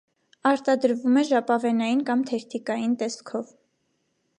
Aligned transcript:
Արտադրվում 0.51 1.19
է 1.21 1.25
ժապավենային 1.31 2.03
կամ 2.09 2.25
թերթիկային 2.31 2.97
տեսքով։ 3.05 3.55